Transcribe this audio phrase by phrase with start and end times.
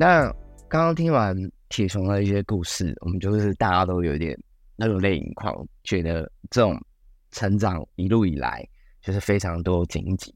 [0.00, 0.22] 那
[0.66, 1.36] 刚刚听完
[1.68, 4.34] 铁熊的一些故事，我们就是大家都有点
[4.76, 6.82] 热泪盈眶，觉得这种
[7.32, 8.66] 成长一路以来
[9.02, 10.34] 就是非常多荆棘，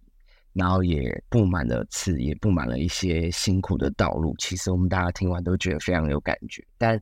[0.52, 4.34] 然后也布满了刺，也布满了一些辛苦的道路。
[4.38, 7.00] 其实我们大家听完都觉得非常有感觉，但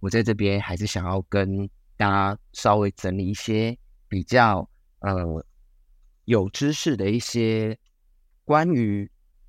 [0.00, 1.68] 我在这边还是想要跟
[1.98, 3.76] 大家稍微整理一些
[4.08, 4.66] 比较
[5.00, 5.44] 呃
[6.24, 7.78] 有知识的一些
[8.46, 9.06] 关于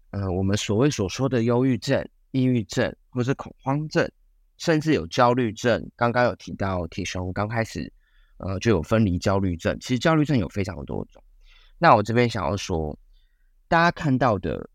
[0.09, 4.09] 呃我们所谓所说的忧郁症、抑郁症或是恐慌症，
[4.57, 5.89] 甚至有焦虑症。
[5.95, 7.91] 刚刚有提到铁熊刚开始
[8.37, 11.23] 呃就有分离焦虑症，其实焦虑症有非常多种。
[11.77, 12.97] 那我这边想要说，
[13.67, 14.69] 大家看到的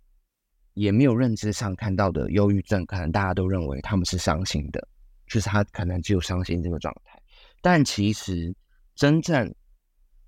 [0.74, 4.88] 也没有认知上看到的忧郁症，可能大家都认为他们是伤心的。
[5.26, 7.20] 就是他可能只有伤心这个状态，
[7.62, 8.54] 但其实
[8.94, 9.52] 真正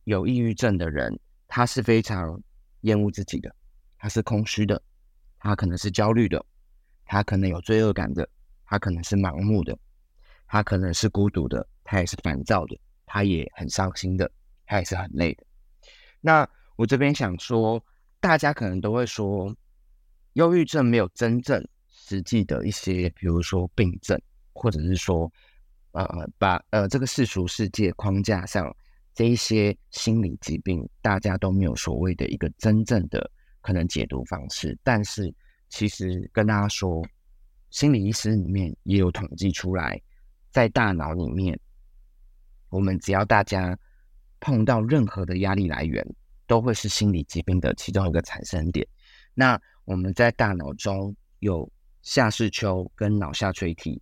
[0.04, 2.42] 有抑郁症的人，他是非常
[2.80, 3.54] 厌恶自己的，
[3.98, 4.82] 他是空虚的，
[5.38, 6.42] 他可能是焦虑的，
[7.06, 8.28] 他可能有罪恶感的，
[8.66, 9.78] 他可能是盲目的，
[10.46, 14.30] 他可能是孤独的，他也是烦躁的，他也很伤心的，
[14.66, 15.46] 他也是很累的。
[16.20, 17.82] 那我这边想说，
[18.20, 19.56] 大家可能都会说，
[20.34, 24.20] 忧郁症没有真正实际的一些，比如说病症。
[24.58, 25.30] 或者是说，
[25.92, 26.06] 呃，
[26.38, 28.74] 把呃这个世俗世界框架上
[29.12, 34.74] 这一些心理疾病，大家都没有所谓的一个真正的可能解读方式。
[34.82, 35.30] 但是，
[35.76, 37.06] 其实跟大家说，
[37.68, 40.00] 心理医师里面也有统计出来，
[40.50, 41.60] 在大脑里面，
[42.70, 43.78] 我们只要大家
[44.40, 46.02] 碰到任何的压力来源，
[46.46, 48.88] 都会是心理疾病的其中一个产生点。
[49.34, 54.00] 那我们在大脑中有下视丘跟脑下垂体。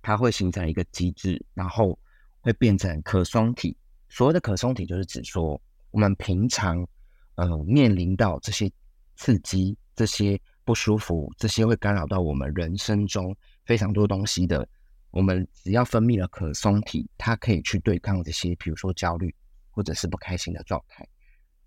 [0.00, 1.98] 它会形成一个机制，然后
[2.40, 3.76] 会变成可松体。
[4.08, 6.86] 所谓的可松体，就是指说我们平常
[7.34, 8.70] 呃面临到这些
[9.16, 13.34] 刺激、这些不舒服、这些会干扰到我们人生中
[13.64, 14.68] 非常多东西的，
[15.10, 19.34] 我们只要分泌了可松体，它可以去对抗这些，比如说焦虑
[19.70, 21.08] 或者是不开心的状态。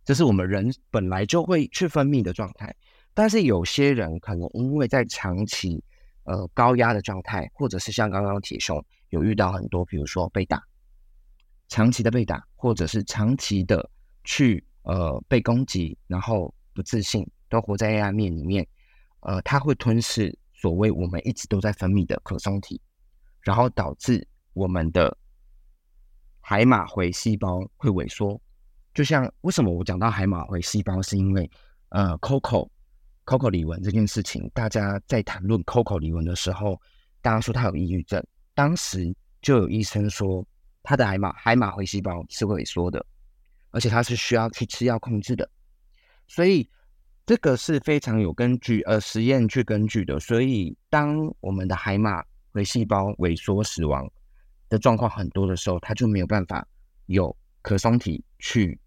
[0.06, 2.76] 这是我们人本来就会去分泌的状态。
[3.16, 5.84] 但是有些人可能因为在长期
[6.26, 10.62] 呃，高压的状态，或者是像刚刚铁熊有遇到很多，比如说被打，
[11.70, 13.90] 长期的被打，或者是长期的
[14.24, 18.66] 去呃被攻击，然后不自信，都活在黑暗面里面，
[19.22, 22.80] 呃，它会吞噬所谓我们一直都在分泌的可松体，
[23.42, 25.18] 然后导致我们的
[26.40, 28.40] 海马回细胞会萎缩。
[28.94, 31.50] 就像为什么我讲到海马回细胞，是因为
[31.90, 32.70] 呃，Coco。
[33.24, 36.82] Coco 李玟这件事情，大家在谈论 Coco 李玟的时候，
[37.22, 38.22] 大家说他有抑郁症。
[38.56, 40.46] 当时就有医生说，
[40.82, 43.06] 他的海马海马回细胞是萎缩的，
[43.70, 45.48] 而且他是需要去吃药控制的。
[46.28, 46.68] 所以
[47.32, 50.20] 这个是非常有根据，呃，实验去根据的。
[50.20, 52.22] 所以当我们的海马
[52.52, 54.06] 回细胞萎缩死亡
[54.68, 56.68] 的状况很多的时候，它就没有办法
[57.06, 58.78] 有可松体去，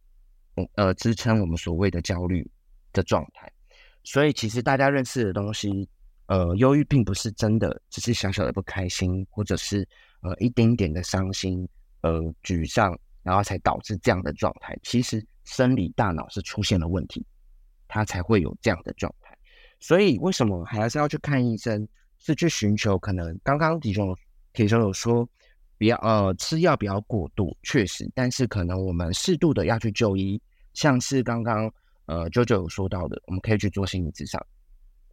[0.74, 2.46] 呃，支撑我们所谓的焦虑
[2.92, 3.50] 的状态。
[4.02, 5.88] 所以，其实大家认识的东西，
[6.26, 9.88] 呃，忧郁并不是真的，只是小小的不开心，或者是
[10.20, 11.66] 呃一丁点的伤心、
[12.02, 14.78] 呃沮丧，然后才导致这样的状态。
[14.82, 17.24] 其实，生理大脑是出现了问题，
[17.94, 19.38] 他才会有这样的状态。
[19.78, 21.86] 所以，为什么还是要去看医生？
[22.18, 24.16] 是去寻求可能刚刚体重
[24.52, 25.28] 铁兄有说，
[25.78, 30.40] 不要呃吃药不要过度，确实，但是可能我们适度的要去就医，
[30.72, 31.72] 像是刚刚。
[32.06, 34.38] 呃，舅舅有说到的，我们可以去做心理咨商，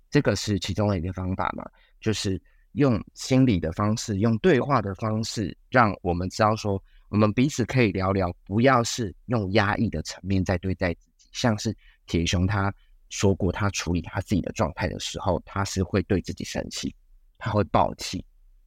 [0.10, 1.64] 这个是其中的一个方法嘛，
[2.02, 2.42] 就是
[2.74, 11.30] 用心理的方式，用对话的方式，让我们知道说，我们彼此可以聊聊，不要是用压抑的层面在对待自己。
[11.32, 11.74] 像是
[12.08, 12.74] 铁熊他
[13.10, 16.96] 说过，他处理他自己的状态的时候，他是会对自己生气，
[17.38, 18.24] 他会暴气，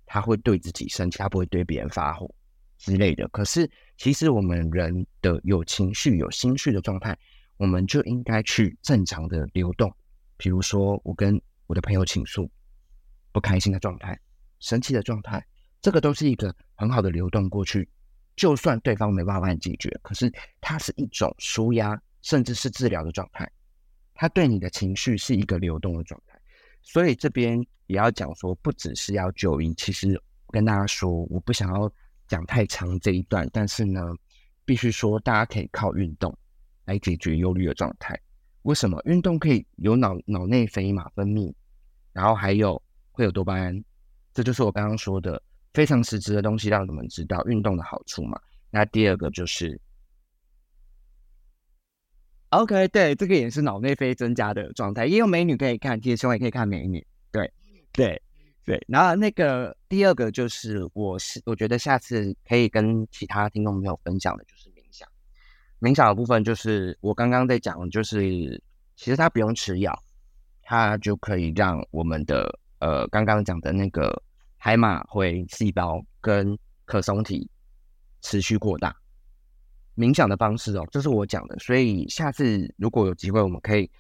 [0.07, 2.33] 他会对自己生气，他不会对别人发火
[2.79, 3.29] 之类的。
[3.29, 7.19] 可是其实我们人的有情绪、有心绪的状态。
[7.57, 9.89] 我们就应该去正常的流动，
[10.37, 12.51] 比如说我跟我的朋友倾诉
[13.31, 14.19] 不开心的状态、
[14.59, 15.47] 生气的状态，
[15.81, 17.89] 这个都是一个很好的流动过去。
[18.35, 20.29] 就算对方没办法解决，可是
[20.61, 23.49] 它是一种舒压，甚至是治疗的状态。
[24.15, 26.37] 它对你的情绪是一个流动的状态。
[26.83, 29.73] 所以这边也要讲说，不只是要就医。
[29.75, 31.89] 其实跟大家说，我不想要
[32.27, 34.03] 讲太长这一段，但是呢，
[34.65, 36.37] 必须说大家可以靠运动。
[36.87, 38.15] 来解决忧虑的状态。
[38.65, 41.51] 为什么运动可以有脑脑内啡嘛分泌，
[42.13, 43.83] 然后还有会有多巴胺，
[44.35, 45.43] 这就是我刚刚说的
[45.73, 48.39] 非常实质的东西，让你们知道运动的好处嘛。
[48.69, 49.81] 那第二个就是
[52.59, 55.07] ，OK，对，这个也是脑内啡增加的状态。
[55.07, 57.05] 也有美女可以看，贴胸也可以看美女。
[57.33, 57.53] 对
[57.93, 58.21] 对，
[58.65, 65.09] 对，然后那个第二个就是我是我觉得下次可以跟其他听众朋友分享的就是冥想。
[65.81, 68.21] 冥想的部分就是我刚刚在讲，就是
[68.97, 69.97] 其实它不用吃药，
[70.63, 74.23] 它就可以让我们的呃刚刚讲的那个
[74.57, 77.51] 海马回细胞跟可松体
[78.23, 78.95] 持续扩大。
[79.97, 83.91] 冥想的方式哦，这是我讲的，所以下次如果有机会，我们可以。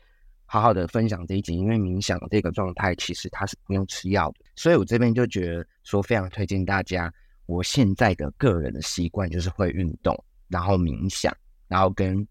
[0.46, 7.12] 好好的分享这一集，因为冥想这个状态其实它是不用吃药的，所以我这边就觉得说非常推荐大家。
[7.46, 10.14] 我现在的个人的习惯就是会运动，
[10.46, 11.35] 然后冥想，
[11.67, 12.25] 然后跟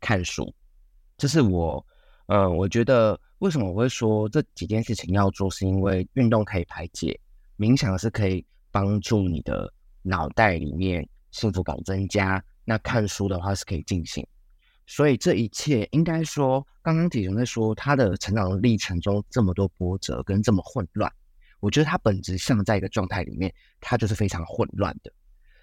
[0.00, 0.52] 看书。
[1.16, 1.82] 这是我，
[2.26, 7.18] 呃，我觉得为什么我会说这几件事情要做，是因为运动可以排解，
[7.56, 9.72] 冥想是可以帮助你的
[10.02, 14.26] 脑袋里面幸福感增加，那看书的话是可以进行。
[14.86, 21.10] 所以这一切应该说，刚刚铁雄在说他的成长历程中这么多波折跟这么混乱，
[21.60, 23.50] 我觉得他本质上在一个状态里面，
[23.80, 25.10] 他就是非常混乱的。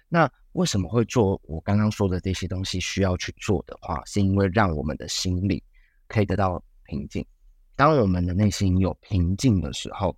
[0.08, 5.62] 那为什么会做我刚刚说的这些东西需要去做的话，是因为让我们的心里
[6.08, 7.24] 可以得到平静。
[7.76, 10.16] 当我们的内心有平静的时候，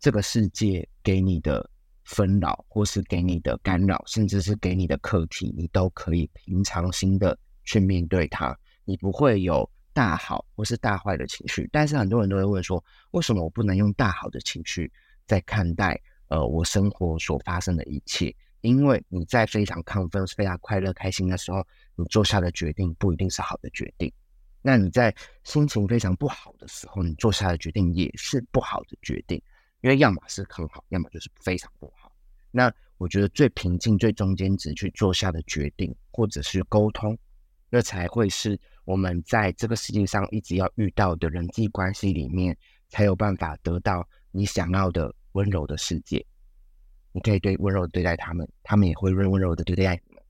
[0.00, 1.68] 这个世界给你的
[2.06, 7.38] 纷扰，或是给你的干扰，甚至是给你的课题，你都可以平常心的。
[7.68, 11.68] 去面对它，你不会有大好或是大坏的情绪。
[11.72, 12.80] 但是很多人都会问说，
[13.10, 14.88] 为什么我不能用大好的情绪
[15.26, 18.32] 在看待呃我生活所发生的一切？
[18.60, 21.66] 因为你在非常亢奋、非常快乐、开心的时候，
[21.96, 24.12] 你做下的决定不一定是好的决定。
[24.62, 25.12] 那你在
[25.42, 29.42] 心情非常不好的时候，你做下的决定也是不好的决定，
[29.80, 31.95] 因为要么是很好，要么就是非常不好。
[32.56, 37.14] 那我觉得最平静、最中间值去做下的决定，或者是沟通。
[37.68, 42.56] 那才会是我们在这个世界上一直要遇到的人际关系里面，
[42.88, 46.24] 才有办法得到你想要的温柔的世界。
[47.12, 50.22] 你可以对温柔对待他们，他们也会温温柔的对待你们。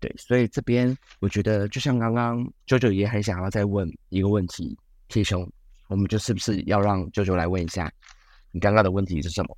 [0.00, 5.48] 对，所以这边我觉得，就像刚刚舅舅也很想要再问一个问题，铁兄，
[5.86, 7.88] 我们就是不是要让舅舅来问一下，
[8.50, 9.56] 你刚刚的问题是什么？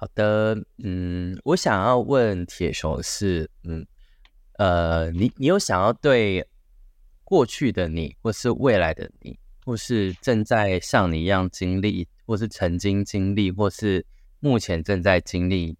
[0.00, 3.86] 好的，嗯，我想要问铁熊是，嗯。
[4.54, 6.46] 呃，你你有想要对
[7.22, 14.06] 过去的你，或是未来的你，或是正在像你一样经历，或是曾经经历，或是
[14.38, 15.76] 目前正在经历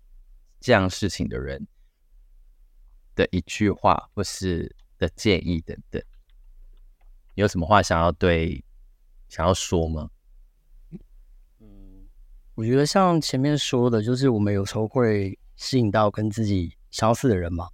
[0.61, 1.67] 这样事情的人
[3.15, 6.03] 的一句话，或是的建议等等，
[7.37, 8.63] 有什么话想要对
[9.29, 10.11] 想要说吗？
[12.55, 17.69] 我觉得像前面说的，就是我们有时候会吸引到跟自己相似的人嘛。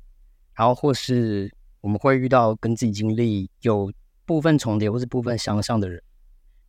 [0.55, 3.93] 然后，或是我们会遇到跟自己经历有
[4.25, 6.03] 部分重叠或是部分相像的人。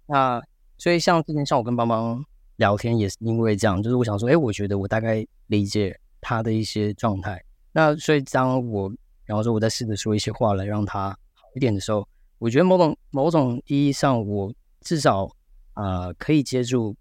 [0.06, 0.42] 那
[0.78, 2.24] 所以，像之前像我跟邦邦
[2.58, 7.42] 聊天，也是因为这样，就是我想说，哎，我觉得我大概理解他的一些状态。
[7.72, 8.92] 那所以，当我
[9.26, 12.08] 然后说我在试着说一些话来让他好一点的时候，
[12.40, 15.30] 我觉得某种某种意义上，我至少
[15.74, 16.96] 啊可以接住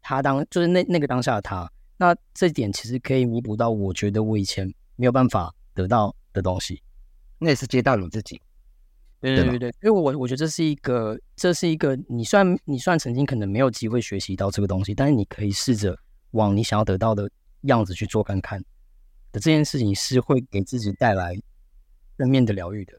[0.00, 1.70] 他当就是那那个当下的他。
[1.96, 6.14] 那这点其实可以弥补到，我觉得我以前没有办法得到。
[6.32, 6.80] 的东西，
[7.40, 8.40] 那也是接到你自己，
[9.20, 15.98] 对对对对，因为我我觉得这是一个，这是一个，你算你算曾经可能没有机会学习到这个东西，但是你可以试着
[16.30, 17.28] 往你想要得到的
[17.62, 18.60] 样子去做看看
[19.32, 21.36] 的这件事情，是会给自己带来
[22.16, 22.92] 正面的疗愈的，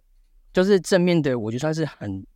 [0.51, 2.27] 就是正面的，我觉得算是很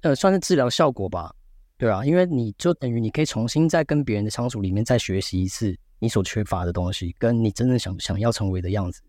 [0.00, 1.32] 呃算是治疗效果吧，
[1.76, 9.02] 对啊，因为你就等于你可以重新再跟别人的相处里面再学习一次你所缺乏的东西，跟你真正想想要成为的样子。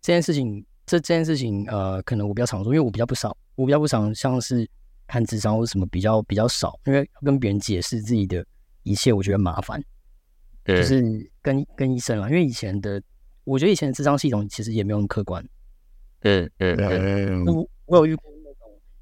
[0.00, 4.68] 这件事情，这这件事情，呃，可能我比较常做，因为我比较不少，我比较不常像是
[5.06, 8.44] 看智商或者什么比较比较少，因为跟别人解释自己的
[8.82, 9.82] 一切，我觉得麻烦。
[10.66, 13.02] 就是跟跟医生啊，因为以前的，
[13.44, 15.46] 我觉得以前的智商系统其实也没有那么客观。
[16.20, 17.44] 嗯嗯嗯。
[17.44, 18.30] 我我有遇过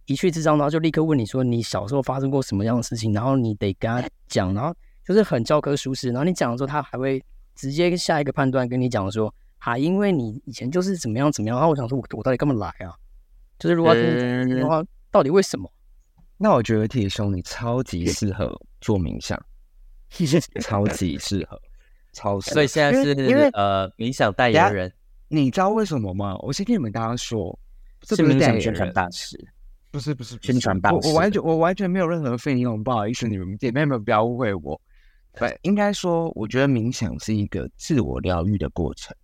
[0.07, 4.75] 一去智商，然后就立刻问你说你小时候发生过什么样的事情，然后你得跟他讲，然后
[5.07, 7.23] 就是很教科书式，然后你讲的时候，他还会
[7.55, 9.33] 直接下一个判断跟你讲说。
[9.65, 12.93] 啊，因为你以前就是怎么样怎么样，然后我想说，我我到底干嘛来啊？
[13.61, 15.73] 就是如果听的话，到底为什么？
[16.37, 19.41] 那我觉得铁兄你超级适合做冥想，
[20.61, 21.57] 超级适合，
[22.13, 24.93] 超所以现在是因为呃冥想代言人，
[25.29, 26.37] 你知道为什么吗？
[26.41, 27.57] 我先跟你们大家说，
[28.03, 29.39] 是冥想宣传大使，
[29.93, 34.81] 不是不是宣传大使，我完全我完全没有任何费用，不好意思，你们姐妹们不要误会我。
[35.35, 39.15] 对，应该说，我觉得冥想是一个自我疗愈的过程。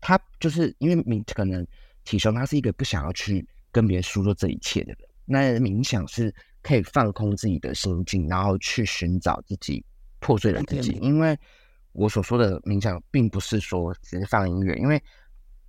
[0.00, 1.66] 他就是因为冥可能
[2.04, 4.98] 体雄他是一个不想要去跟别人诉说这一切的人。
[5.24, 9.84] 那冥想是可以放空自己的心境，然后去寻找自己
[10.18, 10.92] 破碎的自己。
[11.02, 11.36] 因为
[11.92, 15.02] 我所说的冥想，并不是说只是放音乐，因为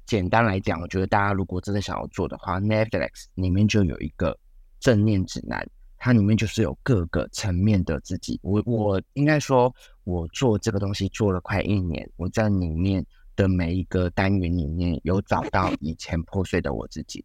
[0.09, 4.35] 简单来讲，我觉得大家如果真的想要做的话，Netflix 里面就有一个
[4.79, 5.63] 正念指南，
[5.97, 8.39] 它里面就是有各个层面的自己。
[8.41, 9.71] 我我应该说，
[10.05, 17.23] 我做这个东西做了快一年，我在里面的每一个单元里面有找到以前破碎的我自己，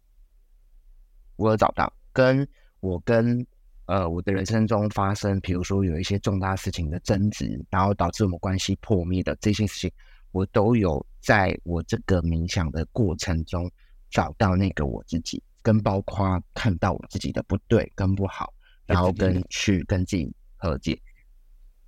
[1.37, 2.47] 我有找到跟
[2.81, 3.43] 我跟。
[3.87, 9.91] 呃，我的人生中发生，比如说有一些重大事情的争执，然后导致我们关系破灭的这些事情，
[10.35, 13.71] 我都有在我这个冥想的过程中
[14.11, 18.53] 找到那个我自己，跟包括看到我自己的不对跟不好，
[18.85, 21.01] 然后跟去跟自己和解。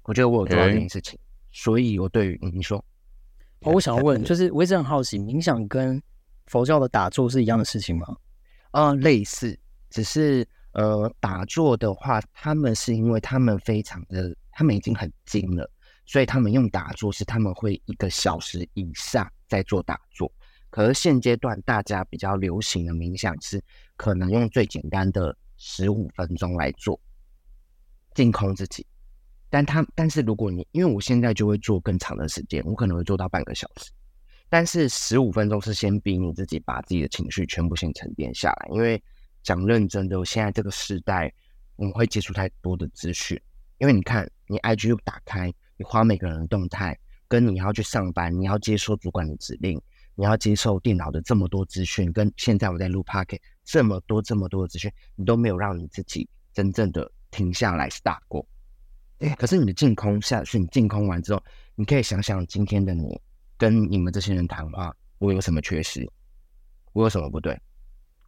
[0.03, 1.19] 我觉得我有做到这件事情，
[1.51, 2.77] 所以我对于你说，
[3.63, 6.01] 哦，我想要问，就是我一直很好奇，冥想跟
[6.45, 8.15] 佛教的打坐是一样的事情吗？
[8.71, 10.47] 啊，类似，只是。
[10.73, 15.67] 呃，打坐的话，他们是因为他们非常的，他们已经很精了，
[16.07, 20.31] 所以他们用打坐是他们会一个小时以上在做打坐。
[20.71, 23.63] 可是现阶段大家比较流行的冥想是
[23.95, 26.99] 可能用最简单的十五分钟来做，
[28.15, 28.83] 净空自己。
[29.49, 33.91] 但他但是如果你因为我现在就会做更长的时间，我可能会做到半个小时。
[34.49, 38.99] 但是十五分钟是先逼你自己把自己的情绪全部先沉淀下来，因为。
[39.43, 41.33] 讲认真的，现在这个时代，
[41.77, 43.39] 我们会接触太多的资讯。
[43.77, 49.81] 因为你看，你 IG 又打开，你花每个人的动态，跟你要去上班，你要接收主管的指令，
[50.15, 58.45] 你要接受电脑的这么多资讯，跟现在我在录 p a r k 这么多这么多的资讯，你都没有让你自己真正的停下来 start 过。
[59.37, 61.43] 可是你的净空下去，你净空完之后，
[61.75, 63.19] 你可以想想今天的你
[63.57, 66.07] 跟你们这些人谈话，我有什么缺失，
[66.93, 67.59] 我有什么不对，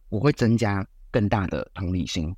[0.08, 0.86] 我会增加。
[1.12, 2.32] 更大的同理心，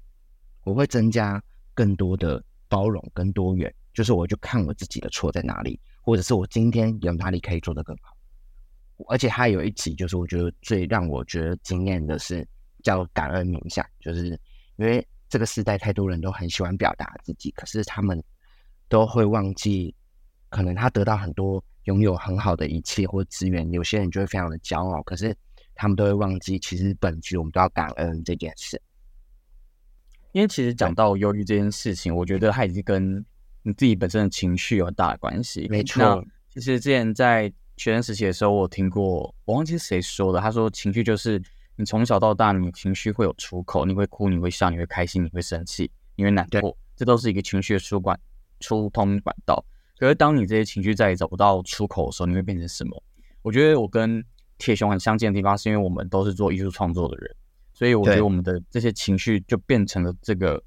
[0.65, 8.17] 我会增加更多的包容跟多元，就是我就看我自己的错在哪里，或者是我今天有哪里可以做得更好。
[9.09, 12.47] 而且还有一集，就是我觉得最让我觉得惊艳的是
[12.83, 14.29] 叫感恩冥想，就是
[14.77, 18.23] 因为这个时代太多人都很喜欢表达自己，可是他们
[18.89, 19.95] 都会忘记，
[20.49, 25.37] 可能他得到很多拥有很好的一切或资源，有些人就会非常的骄傲，可是。
[25.75, 28.81] 他们都会忘记，其实本局我们都要感恩这件事。
[30.33, 33.25] 因为其实讲到忧郁这件事情，我觉得它已经跟
[33.63, 35.67] 你自己本身的情绪有很大的关系。
[35.69, 41.43] 没错，其实之前在学生时期的时候，我听过，我忘记是谁说的，他说情绪就是
[41.77, 48.19] 你从小到大，你情绪会有出口，你会哭，你会笑，你会开心，你会生气，你会难过，这都是一个情绪的出管
[48.61, 49.65] 出通管道。
[49.99, 53.03] 可是当你这些情绪再也找不到出口的时候，你会变成什么？
[53.41, 54.23] 我觉得我跟
[54.59, 57.35] 铁熊很相近的地方，是因为我们都是做艺术创作的人，
[57.73, 60.63] 所以我觉得我们的这些情绪就变成了这个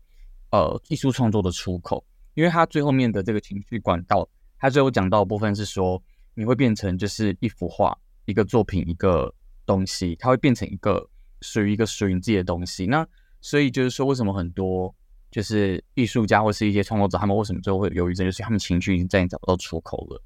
[0.51, 2.03] 呃艺术创作的出口。
[2.35, 6.01] 因为他最后面的这个情绪管道，他最后讲到的部分是说，
[6.35, 9.33] 你会变成就是一幅画、一个作品、一个
[9.65, 11.09] 东西，它会变成一个
[11.41, 12.85] 属于一个属于你自己的东西。
[12.85, 13.07] 那
[13.41, 14.93] 所以就是说，为什么很多
[15.31, 20.21] 就是艺术家或是一些创作者，他们为什么最后会有忧郁症，就是他们情绪已经再也找不到出口了。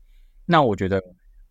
[0.45, 1.01] 那我觉得，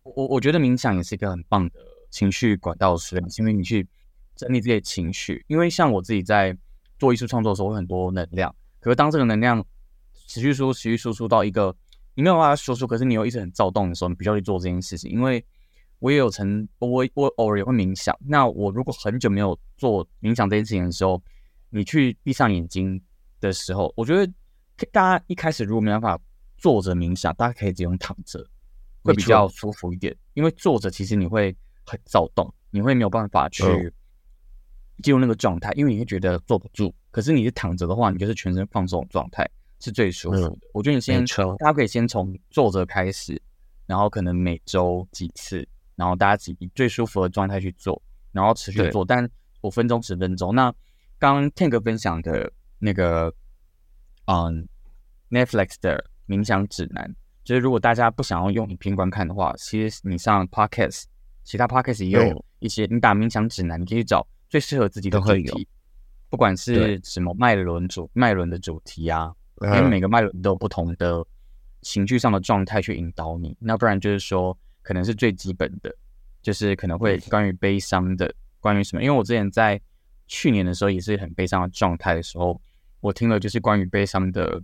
[0.03, 1.79] 我我觉得冥想也是一个很棒的。
[2.09, 3.87] 情绪管道是，因为你去
[4.35, 5.45] 整理这些情绪。
[5.47, 6.57] 因为像我自己在
[6.97, 8.53] 做艺术创作的时候，会很多能量。
[8.79, 9.63] 可是当这个能量
[10.29, 11.75] 持续输、持续输出到一个
[12.13, 15.11] 你没有办法输出，可是你又一直很躁动的时候，你必须要去做这件事情。
[15.11, 15.43] 因为
[15.97, 18.17] 我也有曾，我我偶尔也会冥想。
[18.25, 21.21] 那我如果很久没有做冥想这件事情的时候，
[21.69, 23.01] 你去闭上眼睛
[23.41, 24.31] 的时候，我觉得
[24.91, 26.17] 大家一开始如果没办法
[26.57, 28.47] 坐着冥想，大家可以只用躺着，
[29.01, 30.15] 会比较舒服一点。
[30.35, 31.53] 因为坐着其实你会。
[31.85, 33.63] 很躁动，你会没有办法去
[35.01, 36.93] 进入那个状态，因为你会觉得坐不住。
[37.09, 40.57] 可是你是躺着的话，你就是全身放松状态，是最舒服的。
[40.73, 41.25] 我觉得你先，
[41.59, 43.41] 大家可以先从坐着开始，
[43.85, 49.29] 然后可能每周几次，然后大家自己最舒服的状态去做，然后持续做，但
[49.61, 50.53] 五分钟、十分钟。
[50.53, 50.73] 那
[51.17, 53.33] 刚刚 Tank 分享的那个，
[54.25, 54.67] 嗯
[55.29, 61.05] ，Netflix 的冥想指南，就是如果大家不想要用影片观看的话，其实你上 Podcast。
[61.41, 65.67] 其他 podcast 也有一些，你打冥想指南，你可以找最适合自己的主题，
[66.29, 71.25] 不管是什么脉轮主脉轮的主题啊，因为每个脉轮都有不同的
[71.81, 73.55] 情绪上的状态去引导你。
[73.59, 75.93] 那不然就是说，可能是最基本的，
[76.41, 79.03] 就是可能会关于悲伤的，关于什么？
[79.03, 79.79] 因为我之前在
[80.27, 82.59] 去年的时候也是很悲伤的状态的时候，
[82.99, 84.61] 我听了就是关于悲伤的，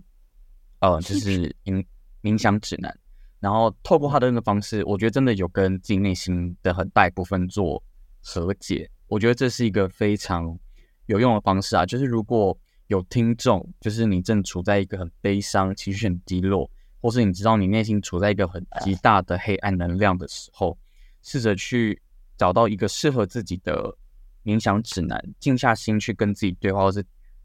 [0.80, 1.84] 呃，就是冥
[2.22, 2.96] 冥想指南。
[3.38, 7.82] 然后透过他的那个方式，我觉得真的有跟自己内心的很大一部分做
[8.22, 8.90] 和解。
[9.08, 10.58] 我觉得这是一个非常
[11.04, 11.86] 有用的方式啊！
[11.86, 12.58] 就是如果
[12.88, 20.78] 有听众，就是你正处在一个很悲伤、情绪很低落，或是你知道你内心处在一个很极大的黑暗能量的时候，
[21.22, 22.00] 试着去
[22.36, 23.96] 找到一个适合自己的
[24.44, 27.04] 冥想指南，静下心去跟自己对话，或是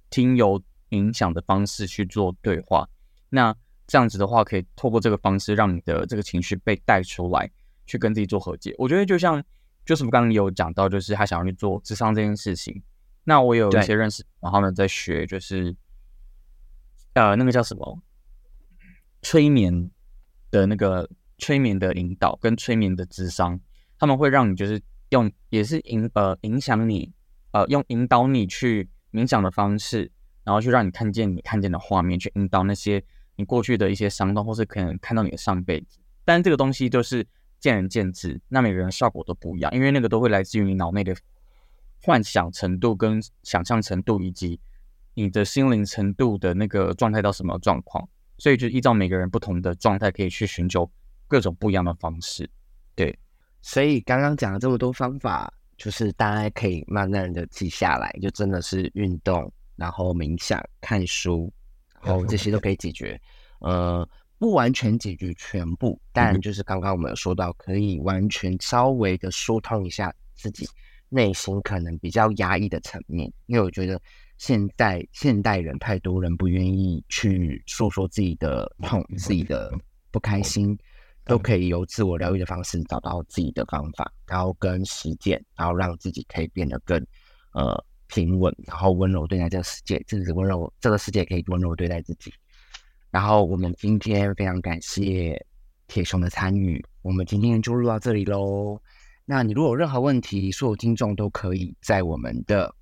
[0.09, 2.87] 听由冥想的方式去做对话。
[3.29, 3.55] 那
[3.87, 7.49] 这样子的话，可以透过这个方式，让你的这个情绪被带出来，
[7.87, 8.75] 去跟自己做和解。
[8.77, 9.43] 我觉得就像
[9.85, 12.79] 就是我刚刚有讲到，就是他想要去做智商这件事情。
[13.23, 15.75] 那我有一些认识，然后呢，在学就是
[17.13, 18.01] 呃，那个叫什么？
[19.21, 19.91] 催眠
[20.49, 23.59] 的那个催眠的引导跟催眠的智商，
[23.99, 27.13] 他们会让你就是用也是影呃影响你
[27.51, 30.11] 呃用引导你去冥想的方式，
[30.43, 33.03] 然后去让你看见你看见的画面，去引导那些
[33.35, 35.99] 你过去的一些伤痛，或是可能看到你的上辈子。
[36.25, 37.23] 但这个东西就是
[37.59, 41.15] 见仁见智，那每个人效果都不一样，因为那个都会来自于你脑内的
[42.01, 44.59] 幻想程度跟想象程度，以及
[45.13, 48.07] 你的心灵程度的那个状态到什么状况。
[48.37, 50.91] 所以就依照每个人不同的状态，可以去寻求
[51.27, 52.49] 各种不一样的方式。
[52.95, 53.17] 对，
[53.61, 61.53] 所以刚刚讲了这么多方法，就是大家可以慢慢的记下来，就真的是运动，然后冥想、看书，
[62.01, 63.21] 然后这些都可以解决。
[63.59, 64.07] 呃，
[64.39, 70.67] 不完全解决全部，但就是刚刚我们有说到，可以完全稍微的疏通一下自己
[71.11, 74.01] 内心可能比较压抑的层面，因为我觉得。
[74.37, 79.71] 现代现代人太多人不愿意去诉说自己的 痛、自己的
[80.09, 80.75] 不开心，
[81.25, 86.97] 都可以由自我疗愈的方式找到自己的方法，然后跟实践，然后让自己可以变得更
[87.53, 92.33] 呃平稳，然后温柔对待这个世界，甚至温柔这个世界可以温柔对待自己。
[93.11, 95.39] 然后我们今天非常感谢
[95.87, 98.81] 铁熊的参与，我们今天就录到这里喽。
[99.25, 102.73] 那你如果有任何问题，所有听众都可以在我们的。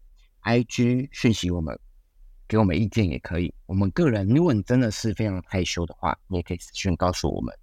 [0.41, 1.77] I G 讯息我们，
[2.47, 3.53] 给我们意见也可以。
[3.65, 7.53] 我们个人，如果你真的是非常害羞的话，你也可以私讯告诉我们，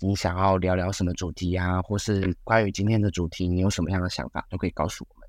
[0.00, 5.28] 你想要聊聊什么主题啊，或是关于今天的主题，你有什么样的想法，都可以告诉我们。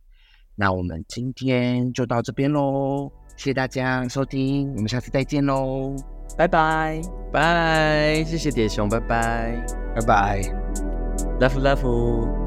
[0.56, 5.96] 那我们今天就到这边喽，谢谢大家收听，我们下次再见喽，
[6.36, 7.00] 拜拜
[7.32, 10.42] 拜，谢谢铁熊，拜拜拜拜
[11.40, 12.47] ，love love。